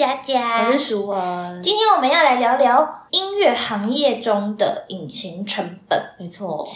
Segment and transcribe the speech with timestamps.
[0.00, 1.62] 佳佳，我是淑文。
[1.62, 6.02] 今天我们要来聊聊音乐行业中的隐形成本。
[6.18, 6.66] 没错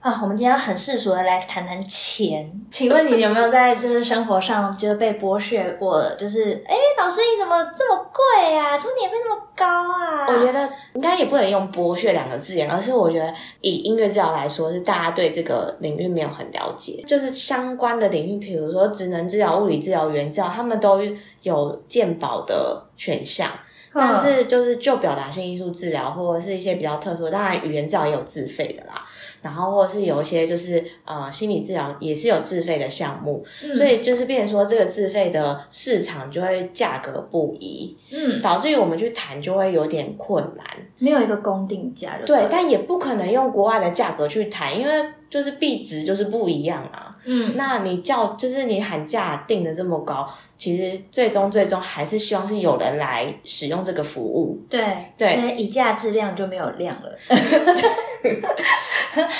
[0.00, 2.50] 啊，我们今天要很世俗的来谈谈钱。
[2.72, 6.16] 请问你有没有在就是生活上就是被剥削过的？
[6.16, 8.78] 就是哎，老师你怎么这么贵啊？
[8.78, 10.26] 怎么年费那么高啊？
[10.26, 13.30] 我觉得应该也不能用剥削两个字眼，而是我觉得
[13.60, 20.98] 以音乐治疗来说，是大家对这个领域没有很了解，就是相关的领域，比如说职能治疗、物理治疗、原治疗，他们都
[21.42, 23.50] 有鉴保的选项。
[23.92, 29.02] 但是就是就表达性艺术治疗或者是一些比较特殊，当然语言治疗也有自费的啦。
[29.42, 40.66] 然后或者是有一些就是呃心理治疗也是有自费的项目，所以就是变成说这个自费的市场就会价格不一，嗯，导致于我们去谈就会有点困难，
[40.98, 42.18] 没有一个公定价。
[42.24, 44.92] 对，但也不可能用国外的价格去谈，因为
[45.28, 47.09] 就是币值就是不一样啊。
[47.24, 54.58] 嗯，那你叫就是你喊价定的这么高，其实最终最终还是希望是有人来使用这个服务。
[54.68, 57.18] 对对，所以以价质量就没有量了。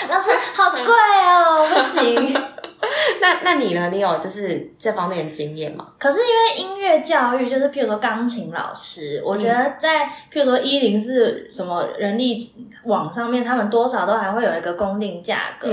[0.08, 2.34] 老师好贵哦，不行。
[3.20, 3.88] 那那你呢？
[3.90, 5.88] 你有就是这方面的经验吗？
[5.98, 12.36] 可是因为音乐教育，就是譬如说钢琴老师，我觉得在譬如说一零四什么人力
[12.84, 15.68] 网上面，他们多少都还会有一个公定价格。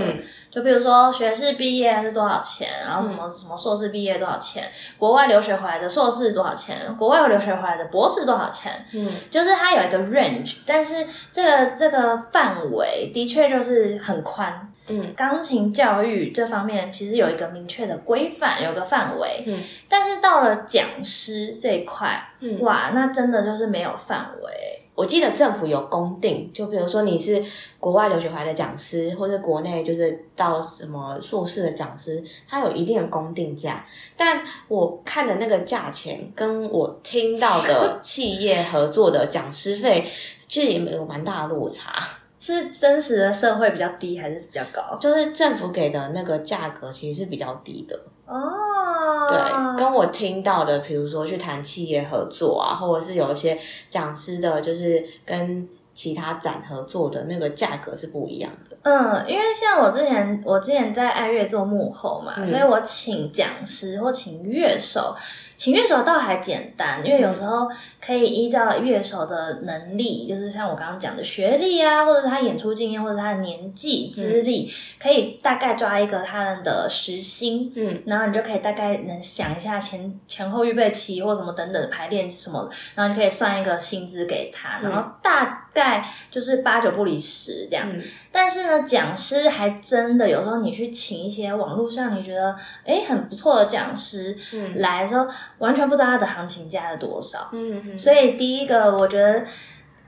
[0.49, 19.57] 就比如说学士毕业是多少钱，然后什么什么硕士毕业多少钱，国外留学回来的硕士多少钱，国外留学回来的博士多少钱，嗯，就是它有一个 range，但是这个这个范围的确就是很宽，嗯，钢琴教育这方面其实有一个明确的规范，有个范围，嗯，
[19.87, 24.83] 但是到了讲师这一块，嗯，哇，那真的就是没有范围。
[24.95, 27.43] 我记得政府有公定，就比如说你是
[27.79, 33.85] 国外留学回来的讲师，或者国内就是到什么硕士的讲师，他有一定的公定价。
[34.15, 40.03] 但我看的那个价钱，跟我听到的企业合作的讲师费，
[40.47, 41.93] 其实也有蛮大的落差。
[42.39, 44.97] 是真实的社会比较低，还是比较高？
[44.99, 47.99] 就是政府给的那个价格其实是比较低的。
[48.25, 53.57] 哦，对，跟我听到的，比如说去谈企业合作啊，或者是有一些
[53.89, 58.77] 讲师的，就是跟其他展合作的那个价格是不一样的。
[58.83, 65.15] 嗯，因为像我之前，我之前在爱乐做幕后嘛，所以我请讲师或请乐手。
[65.57, 67.67] 请乐手倒还简单，因为有时候
[67.99, 87.91] 可以依照乐手的能力，就是像我刚刚讲的学历啊，或者他演出经验，或者他的年纪资历，可以大概抓一个他们的时薪，嗯，然后你就可以大概能想一下前前后预备期或什么等等的排练什么，然后你可以算一个薪资给他，然后大概就是八九不离十这样。
[88.31, 95.27] 但是呢，讲师还真的有时候你去请一些网络上你觉得哎很不错的讲师嗯来的时候。
[95.59, 99.43] 完全不知道它的行情价是多少，嗯，所以第一个我觉得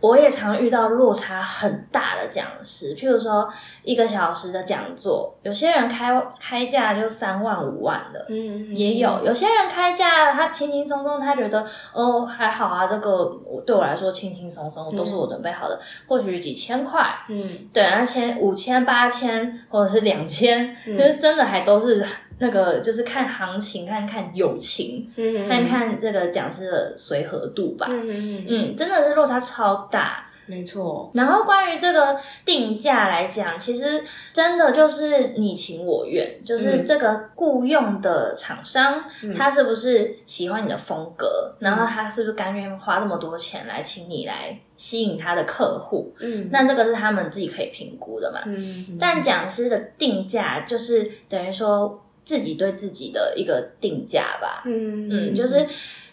[0.01, 3.51] 我也常遇到落差很大的讲师，譬如说
[3.83, 13.29] 一个小时的讲座，有些人开开价就三万五万的，嗯，也有，有些人开价他轻轻松松，他觉得哦还好啊，这个
[13.65, 15.77] 对我来说轻轻松松都是我准备好的，
[16.07, 22.05] 或许几千块，嗯，对，那千五千八千或者是两千，可是真的还都是。
[22.39, 25.09] 那个就是看行情，看看友情，
[25.47, 27.85] 看看这个讲师的随和度吧。
[27.89, 30.25] 嗯嗯嗯，真的是落差超大。
[30.45, 39.03] 没错，然后关于这个定价来讲，其实真的就是你情我愿，就是这个雇佣的厂商，
[39.37, 46.11] 他是不是喜欢你的风格，然后他是不是甘愿花那么多钱来请你来吸引他的客户？
[46.19, 48.41] 嗯，那这个是他们自己可以评估的嘛。
[48.47, 54.61] 嗯，但讲师的定价就是等于说自己对自己的一个定价吧。
[54.65, 55.65] 嗯嗯，就是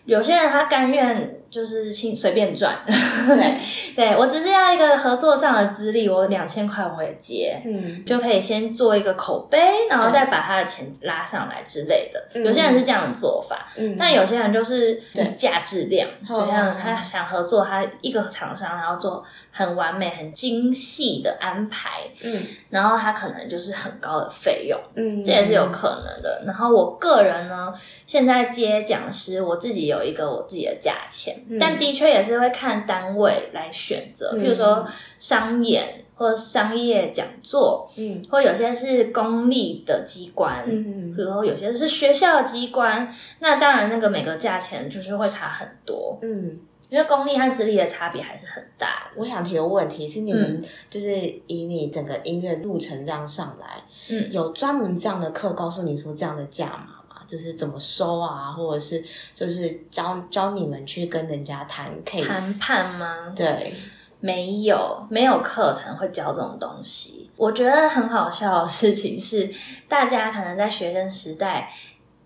[0.07, 1.41] 有些人他甘愿。
[1.57, 3.59] 就是轻随便赚，对，
[3.97, 9.59] 对我只是要一个合作上的资历，我两千块我也接，嗯，就可以先做一个口碑，
[9.89, 12.39] 然后再把他的钱拉上来之类的。
[12.39, 26.43] 有些人是这样的做法，嗯，但有些人就是就是价质量，就像他想合作，他一个厂商，然后做很完美、很精细的安排，嗯，然后他可能就是很高的费用，嗯，这也是有可能的。
[26.45, 27.73] 然后我个人呢，
[28.05, 31.35] 现在接讲师，我自己有一个我自己的价钱。
[31.61, 34.87] 但的确也是会看单位来选择，比如说
[35.19, 46.59] 商演或者商业讲座，嗯，或有些是公立的机关，嗯，比如说有些是学校的机关，那当然那个每个价钱就是会差很多，嗯，
[46.89, 49.11] 因为公立和私立的差别还是很大。
[49.15, 51.11] 我想提个问题是，你们就是
[51.47, 53.67] 以你整个音乐路程这样上来，
[54.11, 56.96] 嗯，有专门这样的课告诉你说这样的价吗？
[57.27, 59.03] 就是怎么收啊，或者是
[59.35, 63.33] 就是教教你们去跟人家谈 case 谈判吗？
[63.35, 63.75] 对，
[64.21, 67.31] 没有，没有课程会教这种东西。
[67.37, 69.53] 我觉得很好笑的事情是，
[69.89, 71.71] 大家可能在学生时代，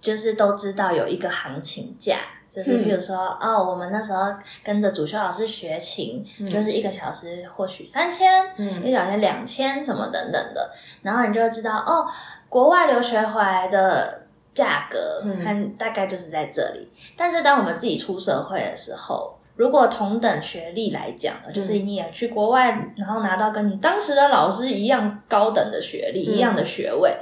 [0.01, 2.19] 就是都知道有一个行情价，
[2.49, 4.27] 就是比如说，哦，我们那时候
[4.63, 10.71] 跟着主修老师学琴，就是一个小时或许三千，嗯一个小时两千，什么等等的，
[11.03, 12.07] 然后你就会知道，哦，
[12.49, 14.20] 国外留学回来的
[14.55, 15.39] 价格，嗯。
[15.43, 16.89] 看大概就是在这里。
[17.17, 27.15] 但是当我们自己出社会的时候，如果同等学历来讲呢，就是你也去国外，然后拿到跟你当时的老师一样高等的学历、一样的学位，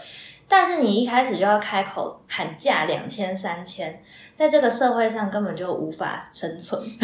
[0.48, 4.02] 但是你一开始就要开口喊价两千、三千，
[4.34, 6.82] 在这个社会上根本就无法生存。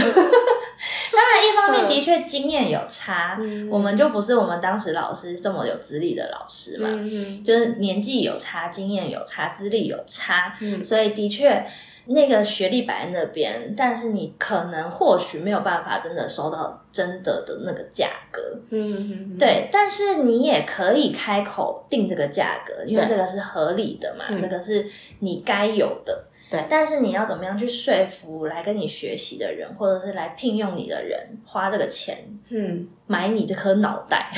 [1.12, 3.38] 当然，一方面的确经验有差，
[3.70, 7.44] 我们就不是我们当时老师这么有资历的老师嘛，嗯。
[7.44, 10.82] 就是年纪有差，经验有差，资历有差，嗯。
[10.82, 11.64] 所以的确
[12.06, 18.41] 那个学历摆在那边，但是你可能或许没有办法真的收到真的的那个价格，
[18.71, 23.09] 嗯嗯，对，但是你也可以开口定这个价格，因为对。
[23.09, 24.43] 这个是合理的嘛，嗯。
[24.43, 24.87] 这个是
[25.21, 26.25] 你该有的。
[26.51, 26.62] 对。
[26.69, 32.19] 但是你要怎么样去说服来跟你学习的人，或者是来聘用你的人，花这个钱
[32.51, 34.31] 嗯，买你这颗脑袋？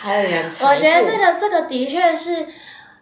[0.00, 2.46] 还有人 我觉得富这个这个的确是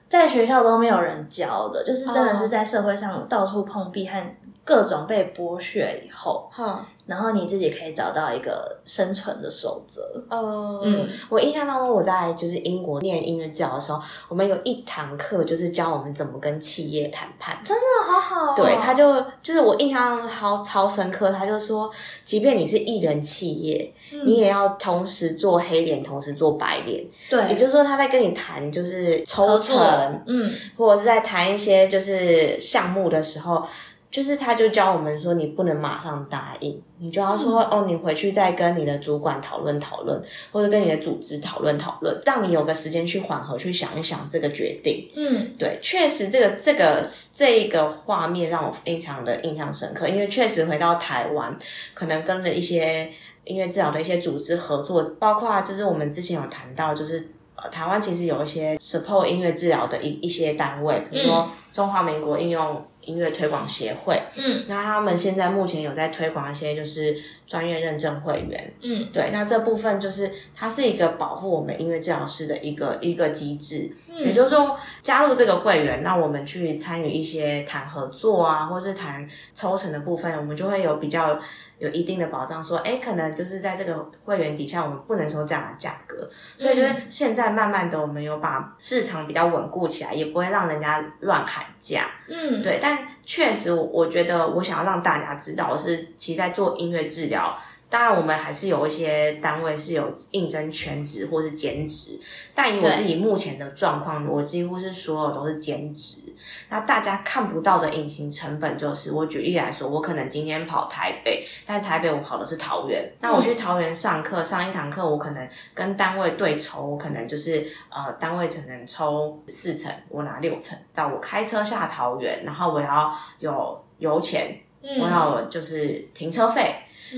[0.09, 4.25] 在学校都没有人教的，就是真的哦是在社会上到处碰壁和
[4.69, 6.85] 各种被剥削以后，哼。
[7.07, 10.03] 然后你自己可以找到一个生存的守则。
[10.29, 13.99] 呃，嗯我印象当中，我在就是英国念音乐治疗的时候，
[14.29, 17.59] 我们有一堂课就是教我们怎么跟企业谈判。
[17.65, 21.91] 真的好好、哦，对，他就就是我印象超超深刻，他就说，
[22.27, 23.91] 即便你是艺人企业，
[24.27, 27.03] 你也要同时做黑脸，同时做白脸。
[27.31, 29.79] 对，也就是说，他在跟你谈就是抽成，
[30.27, 33.65] 嗯，或者是在谈一些就是项目的时候，
[34.11, 40.21] 就是他就教我们说，你不能马上答应，你就要说、嗯哦，你回去再跟你的主管讨论讨论，
[40.51, 45.07] 或者跟你的组织讨论讨论，让你有个时间去缓和，去想一想这个决定。
[45.15, 51.57] 嗯，对，确实这个这个这一个画面让我非常的印象深刻，因为确实回到台湾，
[51.93, 53.11] 可能跟了一些
[53.45, 57.29] 音乐治疗的一些组织合作，包括就是我们之前有谈到，就是。
[57.61, 67.17] 呃，台湾其实有一些 support 音乐治疗的一一些单位，比如说中华民国应用音乐推广协会，嗯，那他们现在目前有在推广一些就是
[67.47, 74.27] 专业认证会员，嗯，对，那这部分就是它是一个保护我们音乐治疗师的一个一个机制，嗯。
[74.27, 81.41] 也就是说加入这个会员，那我们去参与一些谈合作啊，或是谈抽成的部分，我们就会有比较
[81.79, 97.57] 有一定的保障，说，哎，可能就是在这个会员底下，我们不能收这样的价格，所以就是现在慢慢的，我们有把市场比较稳固起来，也不会让人家乱喊价，嗯，对，但确实，我觉得我想要让大家知道我是，其实在做音乐治疗，
[97.91, 102.19] 当然我们还是有一些单位是有应征全职或是兼职，
[102.55, 106.23] 但以我自己目前的状况，我几乎是所有都是兼职。
[106.69, 125.01] 那大家看不到的隐形成本就是，我举例来说，我可能今天跑台北，但台北我跑的是桃园，那我去桃园上课，上一堂课，我可能跟单位对抽，我可能就是呃，单位可能抽四成，我拿六成，到我开车下桃园，然后我要有油钱，嗯。
[125.01, 126.75] 我要就是停车费，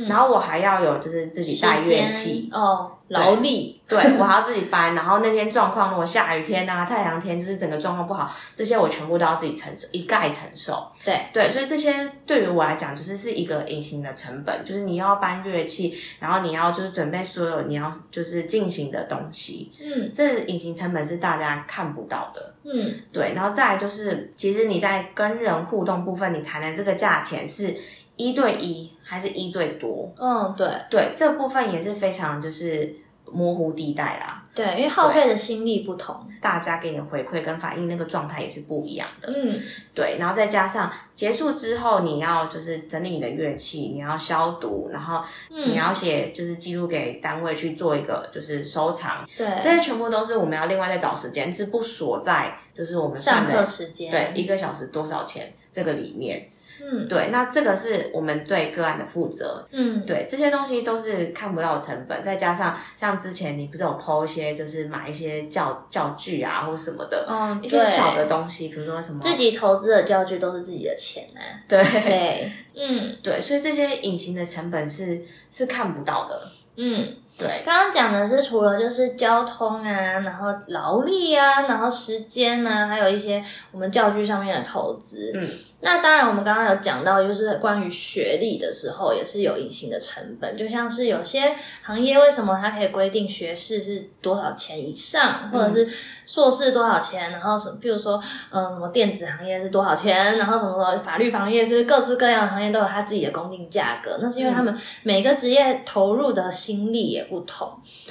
[0.08, 2.48] 然后我还要有就是自己带乐器。
[2.52, 10.86] 哦，劳力，对我还要自己搬，然后那天状况如果下雨天啊、太阳天，就是整个状况不好，这些我全部都要自己承受，一概承受。
[11.04, 20.10] 对，对，所以这些对于我来讲，就是是一个隐形的成本，就是你要搬乐器，然后你要就是准备所有你要就是进行的东西，嗯。
[20.14, 22.54] 这隐形成本是大家看不到的。
[22.62, 27.74] 嗯，对，然后再来就是，其实你在跟人互动部分，你谈的这个价钱是
[28.16, 30.08] 一对一还是一对多？
[30.20, 34.36] 嗯，对对，这部分也是非常就是模糊地带啦。
[34.54, 39.32] 对，因为耗费的心力不同，大家给你的回馈跟反应那个状态也是不一样的。
[39.34, 39.52] 嗯
[39.92, 45.20] 对，然后再加上结束之后，你要就是整理你的乐器，你要消毒，然后
[45.66, 56.48] 你要写就是记录给单位去做一个就是收藏，对，这些全部都是我们要另外再找时间，是不锁在就是我们上课时间，对，一个小时多少钱这个里面。
[56.82, 59.66] 嗯对，那这个是我们对个案的负责。
[59.70, 75.20] 嗯，对，这些东西都是看不到的成本，再加上像之前你不是有抛一些，就是买一些教教具啊或什么的，嗯，一些小的东西，比如说什么自己投资的教具都是自己的钱啊， 对对，嗯对，所以这些隐形的成本是
[75.50, 76.42] 是看不到的。
[76.76, 85.30] 嗯，对，刚刚讲的是除了就是交通啊，然后劳力啊，然后时间啊，还有一些我们教具上面的投资。
[85.34, 85.46] 嗯，
[85.82, 90.56] 那当然我们刚刚有讲到，就是关于学历的时候，也是有隐形的成本。
[90.56, 95.88] 就像是有些行业为什么它可以规定学士是多少钱以上，或者是
[96.26, 104.18] 硕士多少钱，然后什，比如说，嗯，什么电子行业是多少钱，然后什么什么法律行业是各式各样的行业都有它自己的公定价格。
[104.20, 107.68] 那是因为他们每个职业投入的心力也不同。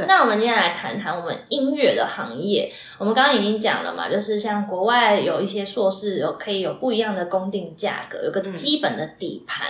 [0.08, 2.72] 那我们今天来谈谈我们音乐的行业。
[2.98, 9.68] 我们刚刚已经讲了嘛，就是像国外有一些硕士有可以有不一样的公定价格，有个基本的底盘。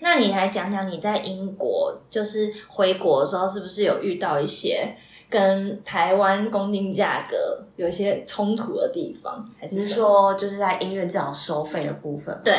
[0.00, 4.96] 那你来讲讲你在英国，就是回国的时候，是不是有遇到一些？
[5.28, 12.40] 跟台湾公定价格有一些冲突的地方，还是说就是在音乐治疗收费的部分？
[12.44, 12.54] 对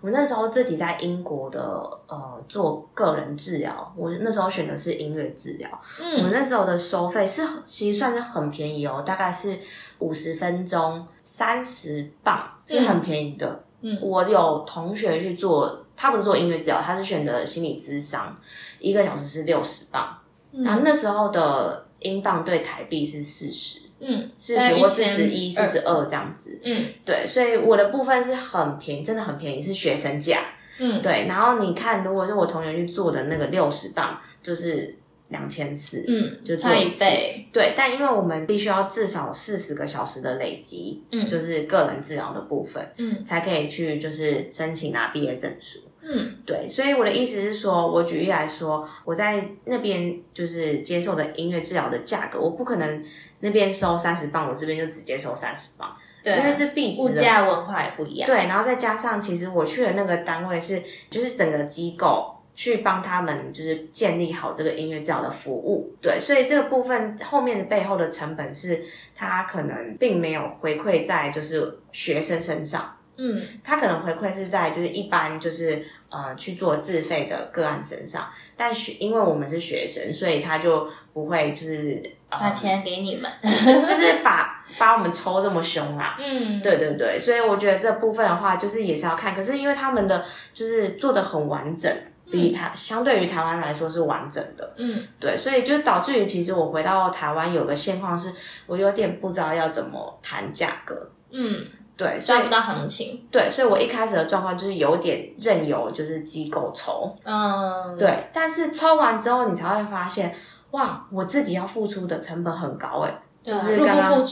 [0.00, 1.60] 我那时候自己在英国的
[2.06, 5.68] 呃做个人治疗，我那时候选的是音乐治疗。
[6.00, 9.58] 嗯，我那时候的收费是其实算是很便宜哦，大概是
[9.98, 13.64] 五十分钟三十磅，是很便宜的。
[13.82, 18.34] 嗯，我有同学去做，他不是做音乐治疗，他是选择心理咨商，
[18.80, 20.18] 一个小时是六十磅。
[20.64, 21.86] 然后那时候的。
[22.04, 30.42] 英镑对台币是四十，嗯，四十或四十一、四十二这样子，嗯，对，所以我的部分是很便宜，真的很便宜，是学生价，
[30.80, 31.26] 嗯，对。
[31.28, 34.98] 然后你看，如果是我同学去做的那个六十磅，就是
[35.32, 37.72] 两千四，嗯，就差一倍，对。
[37.76, 45.80] 但因为我们必须要至少四十个小时的累积，嗯，就是个人治疗的部分，嗯，才可以去就是申请拿毕业证书。
[46.04, 53.04] 嗯，对，所以我的意思是说，我举例来说，我在那边就是接受的音乐治疗的价格，我不可能
[53.38, 58.26] 那边收三十磅，我这边就直接收三十磅，对，因为这币物价文化也不一样。
[58.26, 65.94] 对，然后再加上，其实我去的那个单位是，就是整个机构去帮他们，就是建立好这个音乐治疗的服务。
[66.00, 68.80] 对，所以这个部分后面的背后的成本是，
[69.14, 72.98] 他可能并没有回馈在就是学生身上。
[73.18, 83.30] 嗯，他可能回馈是在就是一般就是呃去做自费的个案身上，但学因为我们是学生，所以他就不会就是把钱给你们，
[83.84, 86.16] 就是把把我们抽这么凶啊。
[86.18, 91.94] 嗯，对对对，所以我觉得这部分的话，就是也是要看，可是因为他们的就是做的很完整，
[92.32, 94.72] 比台相对于台湾来说是完整的。
[94.76, 98.32] 嗯，对，所以就导致于其实我回到台湾有个现况是，
[98.66, 101.10] 我有点不知道要怎么谈价格。
[101.30, 101.64] 嗯。
[101.94, 103.22] 对，抓不到行情。
[103.30, 108.28] 对，所以我一开始的状况就是有点任由就是机构抽，嗯，对。
[108.32, 110.34] 但是抽完之后，你才会发现，
[110.70, 114.24] 哇，我自己要付出的成本很高哎，就是刚刚。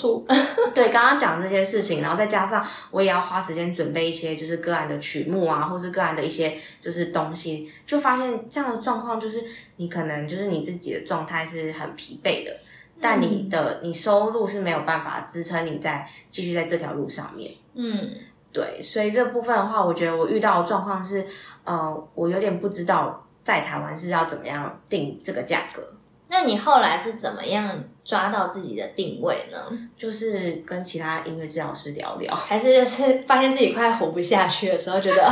[0.75, 9.45] 对，刚刚讲这些事情，然后再加上我也要花时间准备一些就是个案的曲目啊，或是个案的一些就是东西，就发现这样的状况就是
[9.77, 12.57] 你可能就是你自己的状态是很疲惫的。
[13.03, 18.11] 但你的你收入是没有办法支撑你在继续在这条路上面，嗯，
[18.53, 21.25] 对，所以这部分的话，我觉得我遇到的状况是，
[21.65, 25.83] 呃，我有点不知道在台湾是要怎么样定这个价格。
[26.29, 27.83] 那你后来是怎么样？
[28.11, 29.57] 抓到自己的定位呢，
[29.97, 35.31] 就是跟其他音乐治疗师聊聊， 还是就是发现自己快活不下去的时候，觉得 啊，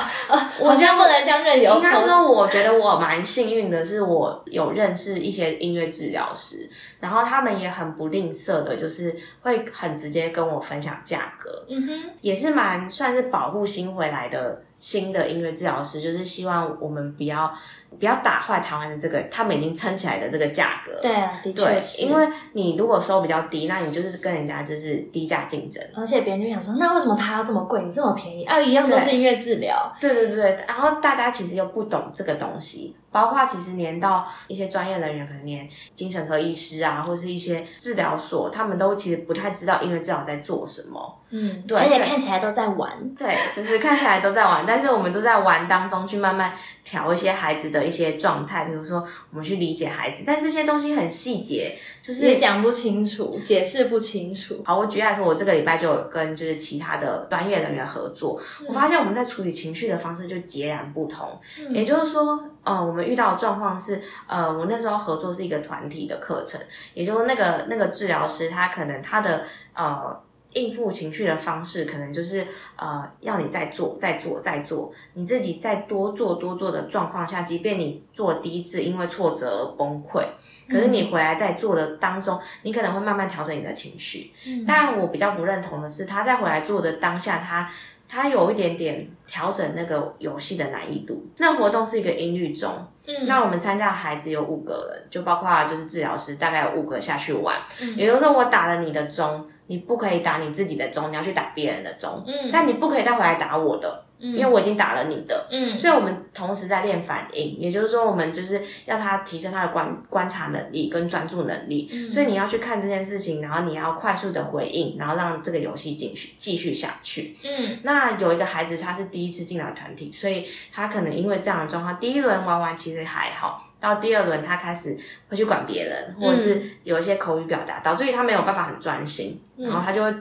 [0.62, 1.74] 好像不能这样任由。
[1.74, 11.66] 应该说，我觉得我蛮幸运的，是我有认识一些音乐治疗师，然后他们也很不吝啬的，就是会很直接跟我分享价格。
[11.68, 17.52] 嗯哼，也是蛮算是保护新回来的新的音乐治疗师，就是希望我们不要
[17.98, 20.96] 不要打坏台湾的这个他们已经撑起来的这个价格。
[21.02, 22.68] 对啊，的确是，因为你。
[22.68, 28.60] 你如果收比较低，那你就是跟人家就是低价竞争，而且别人就想说，那为什么他要这么贵，你这么便宜啊？
[28.60, 32.94] 一样都是音乐治疗，对对对，然后大家其实又不懂这个东西。
[33.10, 41.18] 包括其实连到一些专业人员，可能连精神科医师啊，或是一些治疗所，他们都其实不太知道音乐治疗在做什么。
[41.30, 42.90] 嗯，对，而且看起来都在玩。
[43.14, 46.52] 对，就是看起来都在玩，但是我们都在玩当中去慢慢
[46.88, 54.62] 调一些孩子的一些状态，比如说我们去理解孩子，但这些东西很细节，就是也讲不清楚，解释不清楚。
[54.64, 61.38] 好，我举例来说，我这个礼拜就有跟就是其他的专业人员合作，我发现我们在处理情绪的方式就截然不同。
[61.74, 66.58] 也就是说，呃，我们遇到的状况是，呃，我那时候合作是一个团体的课程，
[66.94, 70.18] 也就是那个那个治疗师他可能他的呃。
[70.58, 72.44] 应付情绪的方式，可能就是
[72.76, 80.24] 呃，要你再做、再做、再做，你自己再多做多做的状况下，即便你做第一次因为挫折而崩溃，
[80.68, 84.32] 可是你回来再做的当中，你可能会慢慢调整你的情绪。
[84.66, 87.70] 但我比较不认同的是，他在回来做的当下，他
[88.08, 91.26] 它有一点点调整那个游戏的难易度。
[91.36, 97.56] 那活动是一个音律钟，嗯，那我们参加的孩子有五个人，就包括就是治疗师，大概有五个下去玩。
[97.96, 104.04] 也就是说，我打了你的钟，你不可以打你自己的钟，你要去打别人的钟，嗯，但你不可以再回来打我的。
[104.20, 117.36] 因为我已经打了你的，嗯，所以我们同时在练反应，也就是说，我们就是要他提升他的观观察能力跟专注能力，所以你要去看这件事情，然后你要快速的回应，然后让这个游戏继续继续下去。
[117.44, 123.67] 嗯，那有一个孩子他是第一次进来团体，所以他可能因为这样的状况，第一轮玩完其实还好。
[123.80, 124.96] 到第二轮，他开始
[125.28, 130.12] 会去管别人，或者是有一些口语表达，导致于他没有办法很专心，然后他就会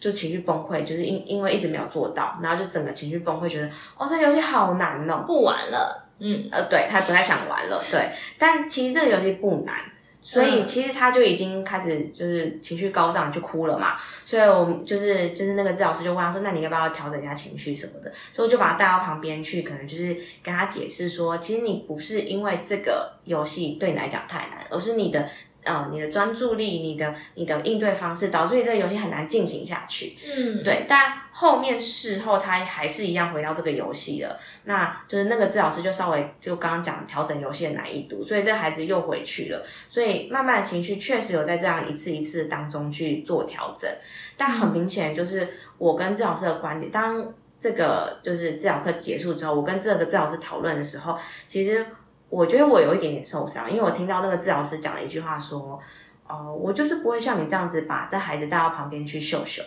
[0.00, 9.76] 就情绪崩溃，就是因因为一直没有做到，然后就整个情绪崩溃，觉得哦，这游戏好难哦，不玩了，嗯，呃，对他不太想玩了，对，但其实这个游戏不难。
[10.24, 18.10] 所以其实他就已经开始就是情绪高涨就哭了嘛，所以我们就是就是那个治疗师就问他说，那你要不要调整一下情绪什么的？
[18.32, 25.28] 所以我就把他带到旁边去，可能就是跟他解释说，其实你不是因为这个游戏对你来讲太难，而是你的。
[25.64, 30.14] 呃，你的专注力，你的你的应对方式，导致于这个游戏很难进行下去。
[30.36, 30.84] 嗯，对。
[30.86, 39.66] 但后面事后他还是一样回到这个游戏了，那就是那个治疗师就稍微就刚刚讲调整游戏的难易度，所以这孩子又回去了。
[39.88, 43.90] 所以慢慢的情绪确实有在这样一次一次当中去做调整。
[44.36, 51.18] 但很明显就是我跟治疗师的观点，当这个就是治疗课结束之后，我跟这个治疗师讨论的时候，
[51.48, 51.86] 其实。
[52.34, 55.78] 我觉得我有一点点受伤，因为我听到那个治疗师讲了一句话，说
[56.26, 59.62] ：“哦，我就是不会像你这样子把这孩子带到旁边去秀秀。”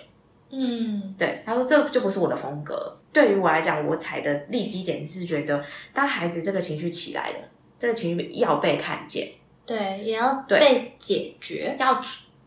[0.51, 2.97] 嗯，对，他说这就不是我的风格。
[3.13, 7.39] 对于我来讲，我踩的立基点是觉得，当孩子这个情绪起来了，
[7.79, 9.29] 这个情绪要被看见，
[9.65, 12.01] 对，也要被解决，要。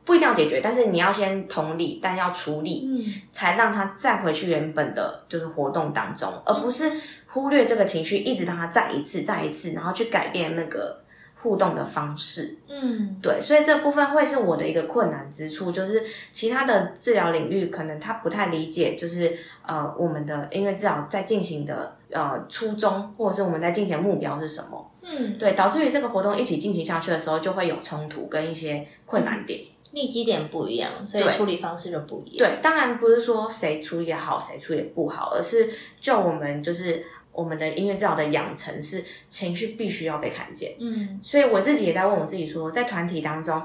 [0.05, 2.89] 不一定要解决，但是你要先同理，但要处理，
[3.31, 6.91] 才让他再回去原本的就是活动当中，而不是
[7.29, 11.01] 忽略这个情绪，一直让他再一次、再一次，然后去改变那个
[11.43, 12.59] 互动的方式。
[12.69, 19.37] 嗯，对，所以这部分会是我的一个困难之处，就是其他的治疗领域可能他不太理解，就是
[19.67, 24.91] 呃，我们的音乐治疗在进行的呃初衷，或者是我们在进行的目标是什么？
[25.03, 29.61] 嗯，对，导致于这个活动一起进行下去的时候，就会有冲突跟一些困难点。
[29.93, 32.49] 立基点不一样，所以处理方式就不一样。
[32.49, 35.69] 对，当然不是说谁处理好谁处理不好，而是
[36.01, 40.75] 就我们就是我们的音乐治疗的养成是情绪必须要被看见。
[40.79, 43.63] 嗯，所以我自己也在问我自己说，在团体当中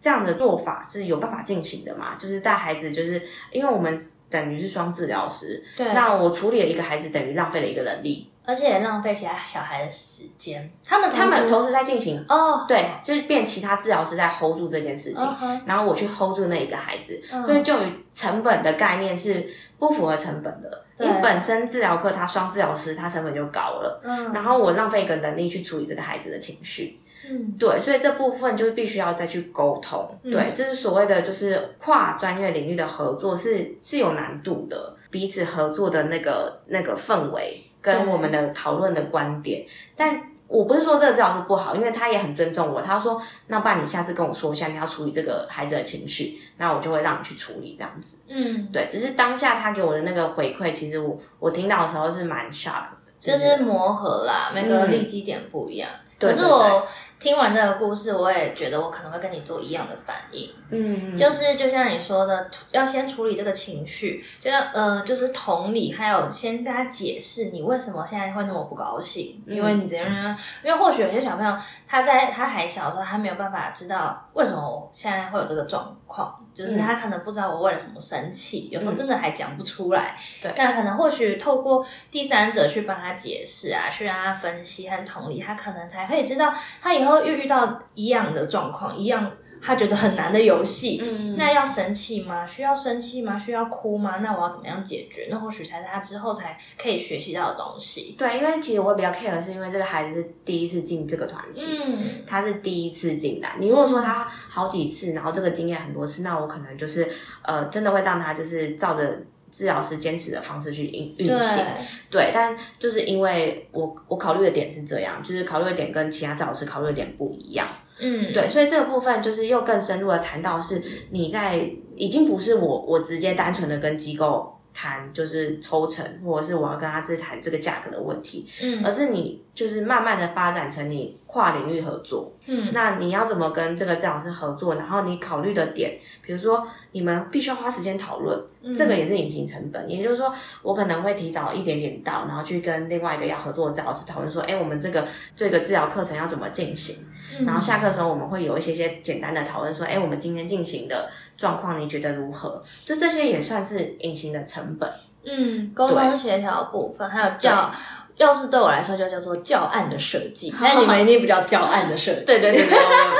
[0.00, 2.16] 这样的做法是有办法进行的吗？
[2.16, 3.20] 就是带孩子，就是
[3.52, 8.30] 因为我们等于是双治疗师，对，那我处理了一个孩子，等于浪费了一个能力。
[8.46, 15.26] 而且也浪费其他小孩的时间，他们他们同时在进行哦，对，就是变其他治疗师在 hold 住这件事情，
[15.66, 17.74] 然后我去 hold 住那一个孩子，所以就
[18.12, 19.46] 成本的概念是
[19.78, 20.84] 不符合成本的。
[20.98, 37.62] 因为本身治疗课他双治疗师，他成本就高了，嗯，然后我浪费一个能力去处理这个孩子的情绪，嗯，对，所以这部分就必须要再去沟通，对，这是所谓的就是跨专业领域的合作是是有难度的，彼此合作的那个那个氛围。
[37.92, 42.82] 跟我们的讨论的观点，但我不是说这个治疗师不好，因为他也很尊重我。
[42.82, 55.88] 他说：“那不然你下次跟我说一下，你要处理这个孩子的情绪，那我就会让你去处理这样子。”嗯，对，只是当下他给我的那个回馈，其实我我听到的时候是蛮 shock 的，就是磨合啦，每个立基点不一样。
[56.18, 56.86] 可是我。
[57.18, 70.36] 听完这个故事，我也觉得我可能会跟你做一样的反应，嗯，就是就像你说的，要先处理这个情绪，就像呃，就是同理，还有先跟他解释你为什么现在会那么不高兴，因为你怎样呢？
[70.62, 71.56] 因为或许有些小朋友
[71.88, 80.14] 他在他还小的时候，他没有办法知道为什么现在会有这个状况，就是他可能不知道我为了什么生气，有时候真的还讲不出来。
[80.42, 87.06] 对，那可能或许透过第三者去帮他解释啊，去让他分析和同理，他可能才可以知道他以。
[87.06, 89.30] 后又遇到一样的状况，一样
[89.62, 91.02] 他觉得很难的游戏，
[91.36, 92.46] 那要生气吗？
[92.46, 93.38] 需要生气吗？
[93.38, 94.18] 需要哭吗？
[94.18, 95.28] 那我要怎么样解决？
[95.30, 98.14] 那或许才是他之后才可以学习到的东西。
[98.18, 103.56] 对，因为其实我比较 care 的是，因为这个孩子是第一次进这个团体，嗯，他是第一次进来。
[103.58, 107.08] 你如果说他好几次，然后这个经验很多次，那我可能就是
[107.42, 109.22] 呃，真的会让他就是照着。
[109.50, 111.64] 治疗师坚持的方式去运运行，
[112.10, 117.66] 对，但就是因为我我考虑的点是这样，就是考虑的点跟其他治疗师考虑的点不一样，
[117.98, 132.30] 嗯，对，所以这个部分就是又更深入的谈到是你在已经不是我我直接单纯的跟机构谈就是抽成，或者是我要跟他去谈这个价格的问题，嗯，而是你就是慢慢的发展成你跨领域合作。
[132.46, 134.74] 嗯，那你要怎么跟这个治疗师合作？
[134.74, 138.38] 然后你考虑的点，比如说你们必须要花时间讨论，
[138.74, 139.90] 这个也是隐形成本。
[139.90, 140.30] 也就是说，
[140.62, 147.06] 我可能会提早一点点到，然后去跟另外一个要合作的治疗师讨论说，哎，我们这个这个治疗课程要怎么进行？
[147.46, 152.62] 然后下课的时候我们会有一些些简单的讨论，说，哎，我们今天进行的状况你觉得如何？
[152.84, 154.90] 就这些也算是隐形的成本。
[155.28, 157.68] 嗯，沟通协调部分还有教。
[158.16, 160.54] 要是对我来说，就叫做教案的设计。
[160.60, 162.24] 那你们一定不叫教案的设计。
[162.24, 162.78] 对对对对，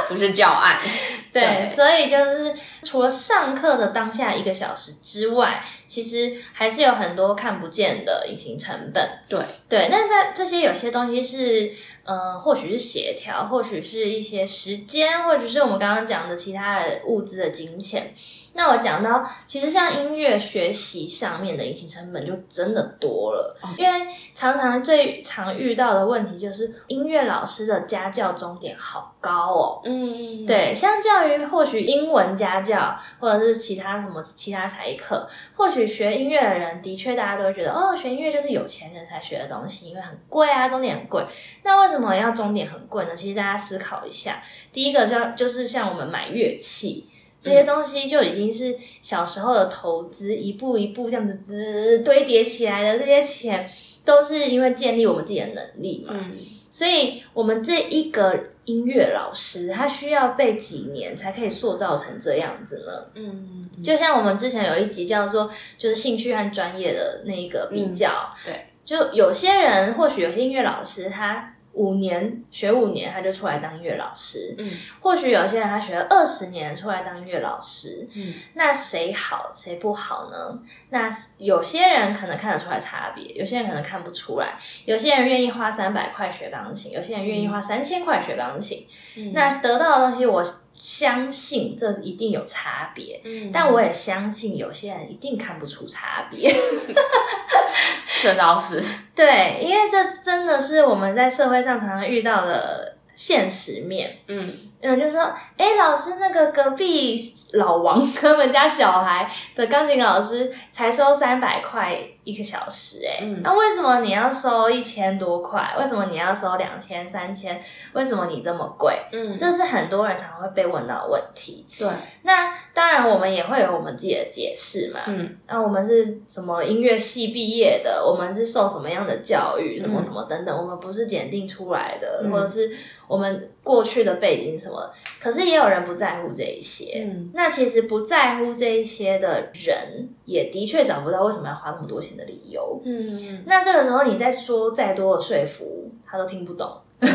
[0.09, 0.79] 不是教案。
[1.33, 9.07] 对，所以就是除了上课的当下一个小时之外，其实还是有很多看不见的隐形成本。
[9.29, 11.71] 对对，那在这些有些东西是，
[12.05, 18.15] 呃，或许是协调，或许是一些时间，或者是我们刚刚讲的其他的物资的金钱。
[18.57, 29.81] 那我讲到，其实像音乐学习上面的隐形成本就真的多了，因为常常最常遇到的问题就是音乐老师的家教终点好高哦。
[29.85, 41.23] 嗯，对，相较于或许英文家教或者是其他什么其他才艺课，或许学音乐的人的确大家都会觉得，哦，学音乐就是有钱人才学的东西，因为很贵啊，终点很贵。
[41.63, 43.15] 那为什么要终点很贵呢？
[43.15, 44.43] 其实大家思考一下，
[44.73, 47.11] 第一个就就是像我们买乐器。
[47.39, 52.99] 这些东西就已经是小时候的投资，一步一步这样子堆叠起来的。
[52.99, 53.69] 这些钱
[54.05, 56.15] 都是因为建立我们自己的能力嘛。
[56.17, 56.33] 嗯，
[56.71, 63.07] 所以我们这一个音乐老师，他需要背几年才可以塑造成这样子呢？
[63.15, 71.53] 嗯，就像我们之前有一集叫做“就是兴趣和专业的那个比较”，对，就有些人或许有些音乐老师他。
[71.77, 74.55] 五年学五年，他就出来当音乐老师。
[74.57, 74.67] 嗯，
[75.01, 78.09] 或许有些人他学了二十年出来当音乐老师。
[78.15, 80.59] 嗯，那谁好谁不好呢？
[80.89, 84.57] 那有些人可能看得出来差别，有些人可能看不出来。
[84.87, 88.87] 有些人愿意花三百块学钢琴，有些人愿意花三千块学钢琴。
[89.35, 90.43] 那得到的东西，我
[90.79, 93.21] 相信这一定有差别。
[93.25, 96.51] 嗯，但我也相信有些人一定看不出差别。
[98.23, 98.83] 这倒是
[99.15, 104.19] 对，因为这真的是我们在社会上常常遇到的现实面。
[104.29, 105.21] 嗯嗯，就说，
[105.57, 107.17] 哎，老师，那个隔壁
[107.55, 111.99] 老王 他们家小孩的钢琴老师才收三百块。
[112.27, 115.77] 一个小时哎，那为什么你要收一千多块？
[115.79, 117.57] 为什么你要收两千、三千？
[117.93, 119.01] 为什么你这么贵？
[119.13, 121.65] 嗯，这是很多人常常会被问到的问题。
[121.79, 121.89] 对，
[122.23, 125.03] 那当然我们也会有我们自己的解释嘛。
[125.07, 128.05] 嗯，那我们是什么音乐系毕业的？
[128.05, 129.79] 我们是受什么样的教育？
[129.79, 130.53] 什么什么等等？
[130.53, 134.93] 我们不是检定出来的，或者是我们过去的背景什么？
[135.21, 137.05] 可是也有人不在乎这一些。
[137.07, 142.17] 嗯，那其实不在乎这一些的人，也的确找不到为什么要花那么多钱。
[142.17, 146.81] 的理由，嗯，那这个时候你再说再多的说服，他都听不懂。
[146.99, 147.11] 对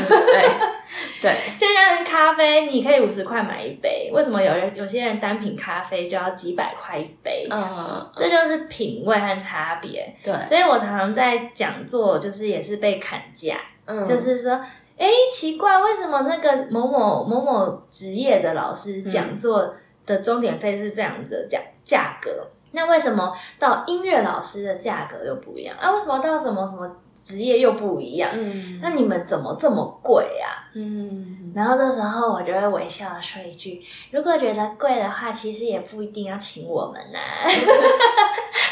[1.24, 7.48] 对，就像咖啡，你可以五十块买一杯，为什么有人有些人单品咖啡就要几百块一杯？
[7.50, 10.16] 嗯，这就是品味和差别。
[10.24, 14.62] 对，所以我常常在讲座，就是也是被砍价，嗯，就是说，
[15.02, 19.74] 哎，奇怪，为什么那个某某某某职业的老师讲座
[20.06, 22.48] 的终点费是这样子的价价格？
[22.74, 25.92] 那为什么到音乐老师的价格又不一样啊？
[25.92, 28.30] 为什么到什么什么职业又不一样？
[28.34, 30.70] 嗯，那你们怎么这么贵啊？
[30.76, 37.20] 嗯，然后这时候我就会微笑的说一句：如果觉得贵的话，其实也不一定要请我们呐。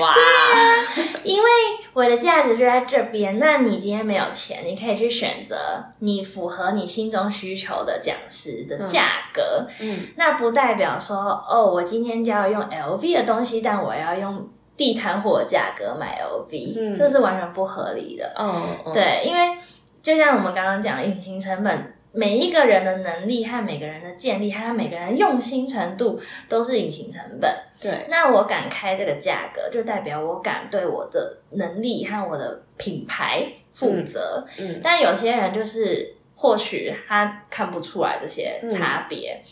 [0.00, 1.48] 哇，对啊，因为
[1.92, 3.38] 我的价值就在这边。
[3.38, 5.56] 那你今天没有钱，你可以去选择
[6.00, 9.66] 你符合你心中需求的讲师的价格。
[9.80, 11.16] 嗯，那不代表说
[11.48, 18.32] 哦，我今天就要用 LV 的东西，但我要用地摊货价格买 LV，这是完全不合理的。
[18.36, 19.56] 哦，对，因为
[20.02, 21.92] 就像我们刚刚讲，隐形成本。
[22.18, 26.18] 每一个人的能力和每个人的建立，还有每个人用心程度，
[26.48, 27.54] 都是隐形成本。
[27.80, 34.46] 对，那我敢开这个价格，就代表我敢对我的能力和我的品牌负责。
[34.58, 39.42] 嗯，但有些人就是或许他看不出来这些差别。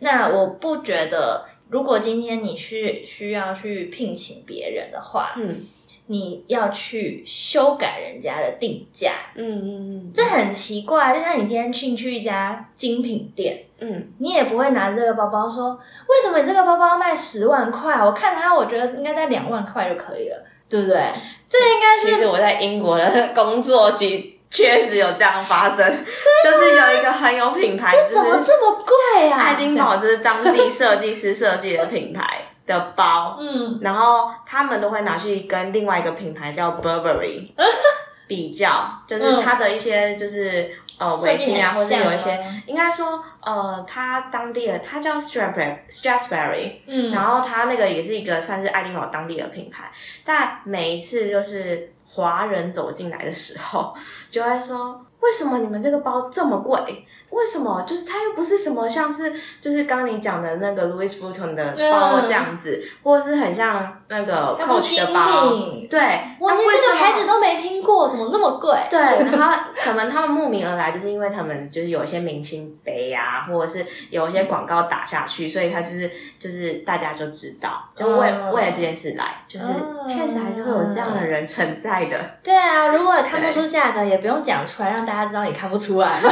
[0.00, 5.66] 那我不觉得，如果今天你是需要去聘请别人的话，嗯。
[6.06, 11.16] 你要去修改人家的定价，嗯嗯嗯，这很奇怪。
[11.16, 18.02] 就像你今天进去一家精品店，嗯，你也不会拿着这个包包说，为什么你这个包包卖十万块？
[18.02, 20.36] 我看它，我觉得应该在两万块就可以了，
[20.68, 21.12] 对不对？
[21.48, 22.06] 这应该是。
[22.10, 26.04] 其实我在英国的工作局确实有这样发生，
[26.44, 29.38] 就是有一个很有品牌，这怎么这么贵啊？
[29.38, 32.22] 爱丁堡这是当地设计师设计的品牌。
[32.66, 37.46] 的包，嗯，然后他们都会拿去跟另外一个品牌叫 Burberry，
[38.26, 49.90] 比较，就是它的一些就是呃围巾啊，或者有一些应该说呃，它当地的它叫 strawberry strawberry，嗯，然后它那个也是一个算是爱丁堡当地的品牌，
[50.24, 53.94] 但每一次就是华人走进来的时候，
[54.30, 57.06] 就会说为什么你们这个包这么贵？
[57.34, 57.82] 为什么？
[57.84, 65.50] 就是它又不是什么像是就是刚你讲的那个 Louis Vuitton 的包这样子，或者是很像那个 Coach 的包，
[65.90, 68.78] 对，我连这个牌子都没听过，怎么那么贵？
[68.88, 79.66] 对，然后可能他们慕名而来，就是因为他们就是有一些明星杯啊，或者是有一些广告打下去，所以他就是就是大家就知道，就为为了这件事来，就是
[80.08, 82.16] 确实还是会有这样的人存在的。
[82.42, 86.20] 对啊，如果看不出价格，也不用讲出来，让大家知道你看不出来。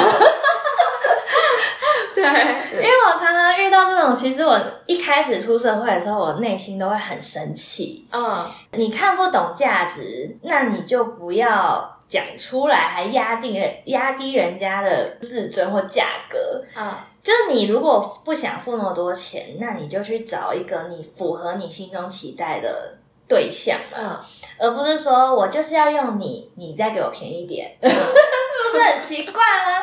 [2.22, 8.06] 对，因为我常常遇到这种，其实我一开始出社会的时候，我内心都会很生气。
[8.12, 16.62] 嗯，你看不懂价值，那你就不要讲出来，还压低人压低人家的自尊或价格。
[16.76, 22.98] 嗯，就你如果不想付那么多钱，那你就去找一个你符合你心中期待的。
[23.32, 24.20] 对象嘛，
[24.58, 29.82] 而不是说我就是要用你，你再给我便宜点， 不是很奇怪吗？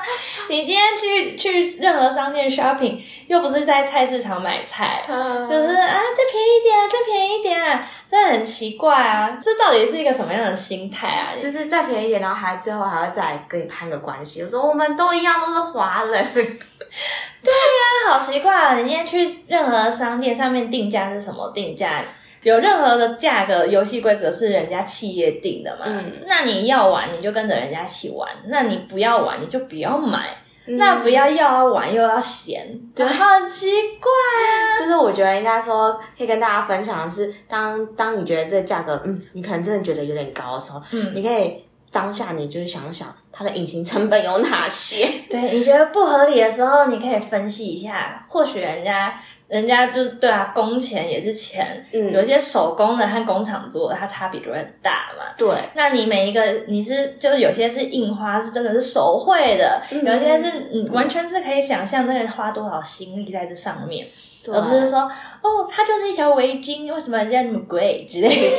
[0.50, 9.36] 你今天去去任何商店 shopping，又不是在菜市场买菜，就是啊，再便宜点，再便宜点，这很奇怪啊！
[9.44, 11.34] 这到底是一个什么样的心态啊？
[11.36, 16.34] 就是再便宜点，然后还最后还要再跟你攀个关系，我说我们都一样，都是华人。
[16.34, 18.76] 对呀，好奇怪啊！
[18.76, 22.04] 你今天去任何商店上面定价是什么定价？
[22.44, 25.86] 有任何的价格游戏规则是人家企业定的嘛？
[25.88, 32.66] 嗯那你要玩你就跟着人家一起玩，那你不要玩你就不要买，那不要又要玩又要嫌，
[32.98, 34.10] 好奇怪
[34.46, 34.78] 啊！
[34.80, 45.06] 就是我觉得应该说可以跟大家分享的是，当当你觉得这个价格嗯，你可能真的觉得有点高的时候，嗯，你可以当下你就是想想它的隐形成本有哪些。
[45.30, 49.20] 对，你觉得不合理的时候，你可以分析一下，或许人家。
[49.50, 55.26] 人家就是对啊，工钱也是钱，嗯，有些手工的和工厂做的，它差别就会很大嘛。
[55.36, 64.08] 对，那你每一个你是就是有些是印花，是真的是手绘的，有些是嗯完全是可以想象那人花多少心力在这上面，
[64.48, 65.00] 而不是说
[65.42, 68.56] 哦，它就是一条围巾，为什么人家那么贵之类的。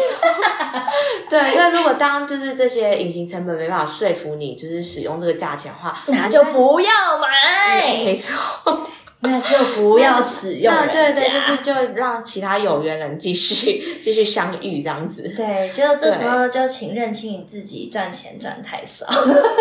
[1.31, 8.05] 对，所以如果当就是这些隐形成本没办法说服你，就是使用这个价钱的话，那就不要买。
[8.05, 8.89] 没错。
[9.23, 15.23] 那就不要使用对对，就是就让其他有缘人继续继续相遇这样子。
[15.37, 19.07] 对，就这时候就请认清你自己赚钱赚太少，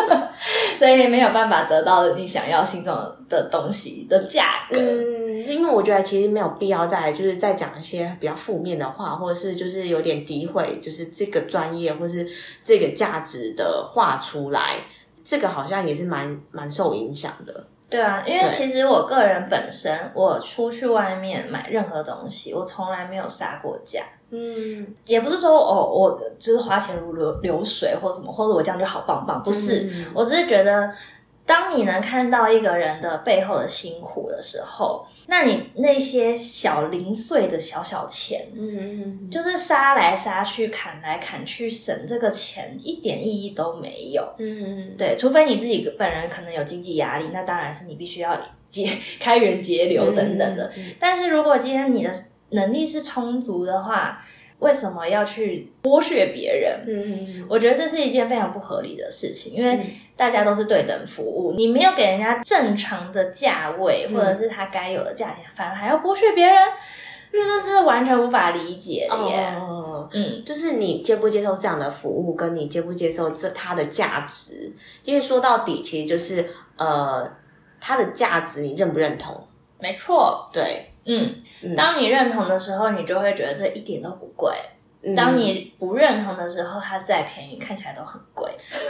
[0.77, 2.93] 所以没有办法得到你想要心中
[3.27, 4.79] 的东西的价格。
[4.79, 12.25] 嗯，因为我觉得其实没有必要再就是再讲一些比较负面的话，或者是就是有点诋毁，就是这个专业或是
[12.63, 14.77] 这个价值的话出来，
[15.21, 17.65] 这个好像也是蛮蛮受影响的。
[17.89, 24.03] 对啊，因为其实我个人本身，我出去外面买任何东西，我从来没有杀过价。
[24.29, 30.91] 嗯，也不是说哦，我就是花钱如流流水或什么，或者我这样就好棒棒，不是，我只是觉得。
[31.49, 44.31] 当你能看到一个人的背后的辛苦的时候，那你那些小零碎的小小钱，嗯，就是杀来杀去、砍来砍去，省这个钱一点意义都没有。
[44.37, 48.87] 嗯，对，除非你自己本人可能有经济压力，那当然是你必须要节
[49.19, 50.71] 开源节流等等的。
[50.99, 52.13] 但是如果今天你的
[52.51, 54.23] 能力是充足的话，
[54.59, 56.83] 为什么要去剥削别人？
[56.87, 59.79] 嗯，我觉得这是一件非常不合理的事情，因为
[60.15, 66.55] 大家都是对等服务，你没有给人家正常的价位，或者是他该有的价钱，反而还要剥削别人，
[67.31, 69.53] 这是完全无法理解的耶。
[70.11, 76.45] 嗯，就是你接不接受这样的服务，跟你接不接受这它的价值，因为说到底，其实就是
[76.77, 77.31] 呃，
[77.79, 79.47] 它的价值你认不认同？
[79.79, 80.88] 没错，对。
[81.05, 84.51] 嗯，当你认同的时候，你就会觉得这一点都不贵；
[85.15, 88.51] 当你不认同的时候，它再便宜，看起来都很贵。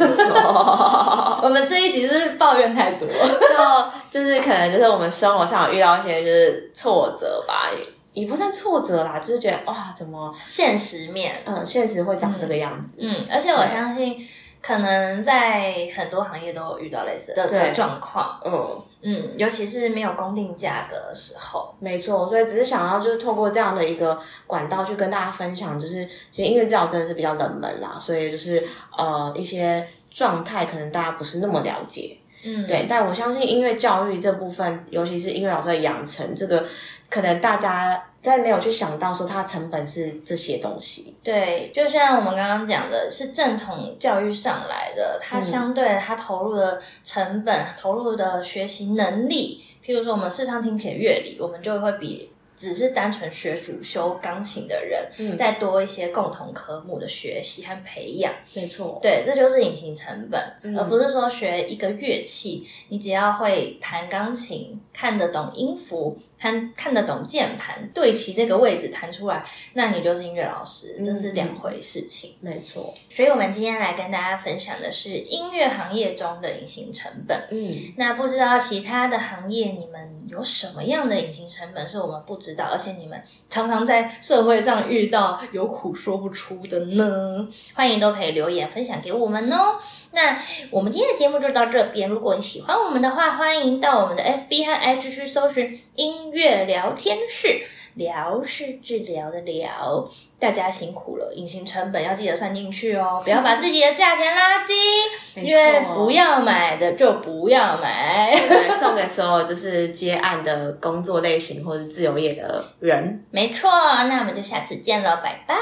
[1.42, 7.70] 我们这一集是抱怨太多，就就是可能就是我们生活上有遇到一些就是挫折吧，
[8.14, 11.42] 也不算挫折啦，就是觉得哇，怎么现实面？
[11.46, 12.98] 嗯，现实会长这个样子。
[13.00, 14.18] 嗯，而且我相信。
[14.62, 22.28] 可能在很多行业都有遇到类似的状况，嗯嗯，尤其是没有公定价格的时候，没错。
[22.28, 28.62] 所以只是想要就是透过这样的一个管道去跟大家分享，就是其实音乐治疗真的是比较冷门啦，所以就是
[28.98, 32.18] 呃一些状态可能大家不是那么了解。
[32.44, 32.86] 嗯，对。
[32.88, 36.66] 但我相信音乐教育这部分，尤其是音乐老师的养成，这个
[37.10, 41.16] 可能大家在没有去想到说它的成本是这些东西。
[41.24, 52.32] 对，就像我们刚刚讲的，是正统教育上来的，它相对它投入的成本、投入的学习能力，譬如说我们视唱听写乐理，我们就会比。
[52.60, 66.20] 只是单纯学主修钢琴的人，再多一些共同科目的学习和培养，没错，对，这就是隐形成本，而不是说学一个乐器，你只要会弹钢琴，看得懂音符。
[66.40, 72.36] 弹看得懂键盘，对齐那个位置弹出来，那你就是音乐老师，这是两回事情。
[72.40, 77.48] 没错，所以我们今天来跟大家分享的是音乐行业中的隐形成本。
[77.52, 87.48] 嗯，那不知道其他的行业你们有什么样的隐形成本是我们不知道，而且你们常常在社会上遇到有苦说不出的呢？
[87.74, 89.80] 欢迎都可以留言分享给我们哦。
[90.12, 90.38] 那
[90.72, 92.10] 我们今天的节目就到这边。
[92.10, 97.62] 如果你喜欢我们的话，欢迎到我们的 FB 和 IG 去搜寻“音乐聊天室”，
[97.96, 100.10] 聊是治疗的聊。
[100.40, 104.74] 大家辛苦了，隐形成本要记得算进去哦，不要把自己的价钱拉低，
[105.46, 108.34] 因为不要买的就不要买。
[108.80, 113.24] 送给所有就是接案的工作类型或者自由业的人。
[113.32, 113.70] 没错，
[114.08, 115.56] 那我们就下次见了，拜拜。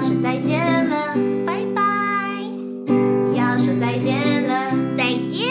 [0.00, 0.58] 要说再见
[0.88, 1.82] 了，拜拜。
[3.36, 5.46] 要说再见了，再见。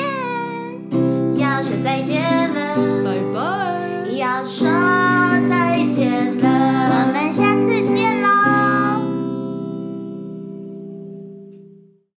[1.37, 4.11] 要说再见了，拜拜。
[4.17, 4.78] 要说。